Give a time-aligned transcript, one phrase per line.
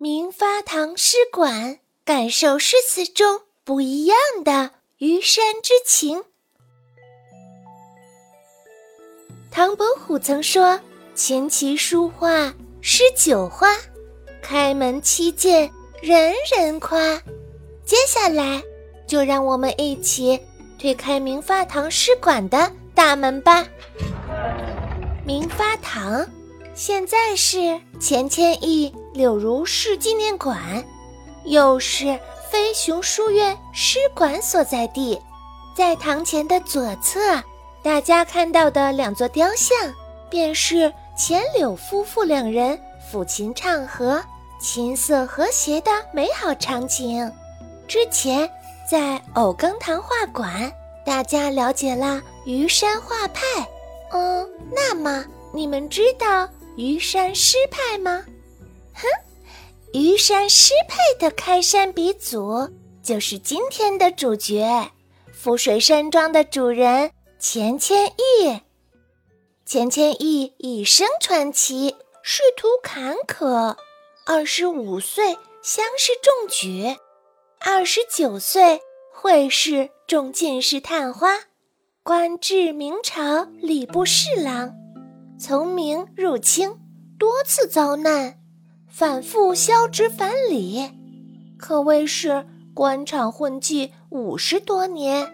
[0.00, 6.22] 明发堂诗馆，感受诗词中不一样的虞山之情。
[9.50, 10.78] 唐伯虎曾说
[11.16, 13.76] ：“琴棋书画诗酒花，
[14.40, 15.68] 开门七件
[16.00, 17.20] 人人夸。”
[17.84, 18.62] 接下来，
[19.04, 20.40] 就让我们一起
[20.78, 23.66] 推开明发堂诗馆的大门吧。
[25.26, 26.24] 明发堂。
[26.76, 30.56] 现在是钱谦益柳如是纪念馆，
[31.42, 32.16] 又是
[32.48, 35.20] 飞熊书院诗馆所在地。
[35.74, 37.18] 在堂前的左侧，
[37.82, 39.76] 大家看到的两座雕像，
[40.30, 42.78] 便是钱柳夫妇两人
[43.10, 44.22] 抚琴唱和、
[44.60, 47.28] 琴瑟和谐的美好场景。
[47.88, 48.48] 之前
[48.88, 50.72] 在藕羹堂画馆，
[51.04, 53.42] 大家了解了虞山画派。
[54.12, 56.48] 嗯，那么你们知道？
[56.76, 58.24] 虞山诗派吗？
[59.00, 59.06] 哼，
[59.92, 62.68] 虞山诗派的开山鼻祖
[63.02, 64.90] 就是今天的主角——
[65.32, 68.60] 富水山庄的主人钱谦益。
[69.64, 73.76] 钱谦益一生传奇，仕途坎坷。
[74.26, 76.96] 二十五岁乡试中举，
[77.60, 78.80] 二十九岁
[79.14, 81.28] 会试中进士探花，
[82.02, 84.74] 官至明朝礼部侍郎。
[85.38, 86.78] 从明入清，
[87.18, 88.37] 多次遭难，
[88.98, 90.90] 反复削职反礼，
[91.56, 95.32] 可谓是官场混迹五十多年，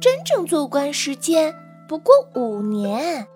[0.00, 1.54] 真正做官时间
[1.86, 3.28] 不过五年，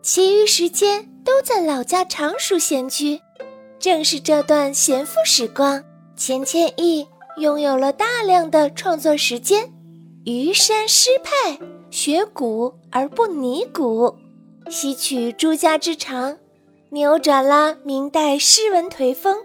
[0.00, 3.20] 其余时间都在老家常熟闲居。
[3.78, 5.84] 正是这段闲赋时光，
[6.16, 9.70] 钱谦益拥有了大量的创作时间。
[10.24, 11.58] 虞山诗派，
[11.90, 14.16] 学古而不泥古。
[14.70, 16.38] 吸取诸家之长，
[16.94, 19.36] 扭转了明代诗文颓风，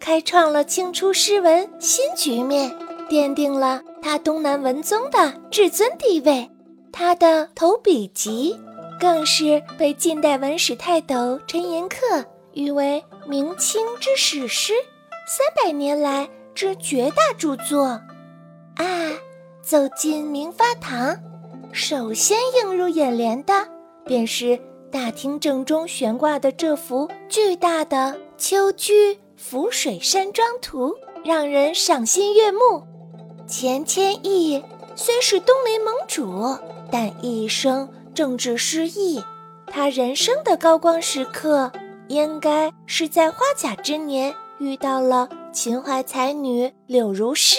[0.00, 2.74] 开创了清初诗文新局面，
[3.10, 6.50] 奠定了他东南文宗的至尊地位。
[6.90, 8.58] 他的投笔集
[8.98, 12.24] 更是被近代文史泰斗陈寅恪
[12.54, 14.72] 誉为明清之史诗，
[15.26, 17.84] 三百年来之绝大著作。
[18.76, 18.82] 啊，
[19.60, 21.14] 走进明发堂，
[21.70, 23.52] 首先映入眼帘的。
[24.06, 24.58] 便是
[24.94, 30.90] 大厅正中悬挂的这幅巨大的《秋居涪水山庄图》，
[31.24, 32.84] 让人赏心悦目。
[33.44, 34.62] 钱谦益
[34.94, 36.56] 虽是东林盟主，
[36.92, 39.20] 但一生政治失意。
[39.66, 41.72] 他人生的高光时刻，
[42.06, 47.56] 应该是在花甲之年遇到了秦淮才女柳如是。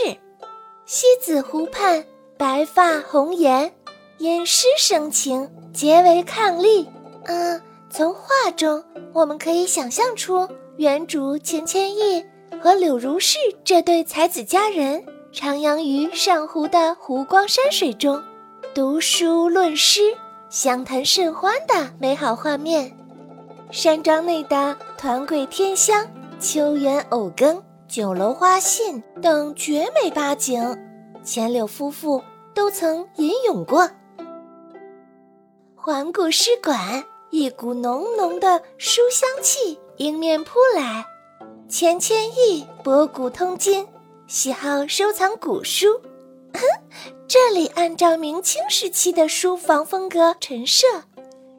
[0.85, 2.05] 西子湖畔，
[2.37, 3.73] 白发红颜，
[4.19, 5.51] 因诗生情。
[5.73, 6.87] 结为伉俪。
[7.25, 10.47] 嗯，从画中我们可以想象出
[10.77, 12.23] 原主钱谦益
[12.61, 15.03] 和柳如是这对才子佳人
[15.33, 18.21] 徜徉于上湖的湖光山水中，
[18.73, 20.01] 读书论诗、
[20.49, 22.95] 相谈甚欢的美好画面。
[23.71, 26.07] 山庄内的团桂天香、
[26.39, 30.61] 秋园藕羹、酒楼花信等绝美八景，
[31.23, 33.89] 钱柳夫妇都曾吟咏过。
[35.75, 41.05] 环顾诗馆，一股浓浓的书香气迎面扑来。
[41.67, 43.87] 钱谦益博古通今，
[44.27, 45.99] 喜好收藏古书。
[47.27, 50.85] 这里按照明清时期的书房风格陈设，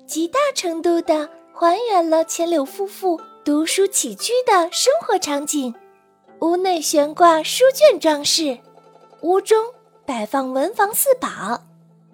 [0.06, 5.74] 极大程度地还原了钱柳夫妇读书起居的生活场景。
[6.40, 8.58] 屋内悬挂书卷装饰，
[9.22, 9.66] 屋中
[10.06, 11.62] 摆放文房四宝。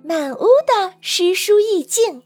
[0.03, 2.23] 满屋的诗书意境。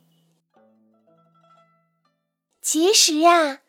[2.68, 3.60] 其实啊，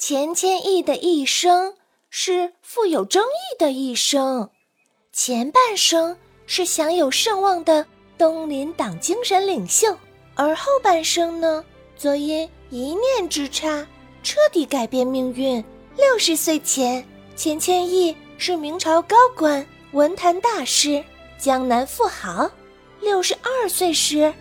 [0.00, 1.76] 钱谦益的一生
[2.10, 4.50] 是富有争议的一生。
[5.12, 7.86] 前半生是享有盛望的
[8.18, 9.96] 东林党精神领袖，
[10.34, 11.64] 而后半生呢，
[11.96, 13.86] 则因一念之差
[14.24, 15.64] 彻底改变命运。
[15.96, 21.04] 六十岁前，钱谦益是明朝高官、文坛大师、
[21.38, 22.50] 江南富豪。
[23.00, 24.34] 六十二岁时，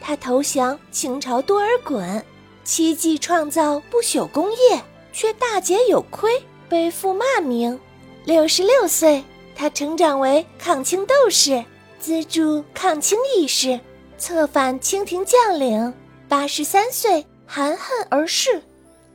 [0.00, 2.22] 他投降清朝多尔衮，
[2.70, 6.30] 七迹创造不朽功业，却大节有亏，
[6.68, 7.80] 背负骂名。
[8.26, 9.24] 六十六岁，
[9.56, 11.64] 他成长为抗清斗士，
[11.98, 13.80] 资助抗清义士，
[14.18, 15.94] 策反清廷将领。
[16.28, 18.62] 八十三岁，含恨而逝。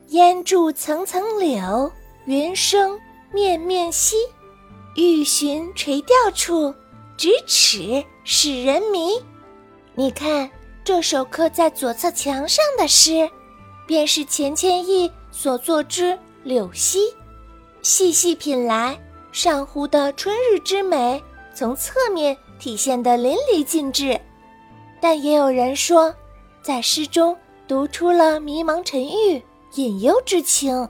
[0.08, 1.92] 烟柱层层柳，
[2.24, 2.98] 云生
[3.32, 4.16] 面面兮。
[4.96, 6.74] 欲寻垂钓处。
[7.16, 9.22] 咫尺使人迷，
[9.94, 10.50] 你看
[10.82, 13.30] 这首刻在左侧墙上的诗，
[13.86, 17.10] 便是钱谦益所作之《柳溪》。
[17.82, 18.98] 细细品来，
[19.30, 21.22] 上湖的春日之美
[21.54, 24.20] 从侧面体现得淋漓尽致。
[25.00, 26.14] 但也有人说，
[26.62, 27.36] 在诗中
[27.68, 29.42] 读出了迷茫沉郁、
[29.74, 30.88] 隐忧之情。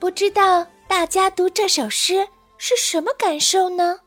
[0.00, 2.26] 不知道大家读这首诗
[2.58, 4.00] 是什么感受呢？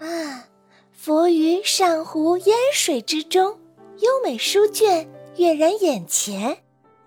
[0.00, 0.48] 啊，
[0.90, 3.60] 浮于上湖烟水之中，
[4.00, 6.58] 优美书卷跃然眼前。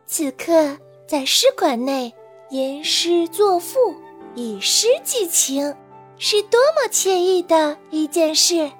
[0.05, 0.77] 此刻
[1.07, 2.13] 在诗馆内
[2.49, 3.95] 吟诗作赋，
[4.35, 5.75] 以诗寄情，
[6.17, 8.71] 是多么惬意的一件事。